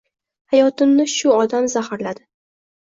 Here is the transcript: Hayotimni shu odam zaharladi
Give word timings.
Hayotimni 0.53 1.07
shu 1.13 1.31
odam 1.37 1.71
zaharladi 1.77 2.29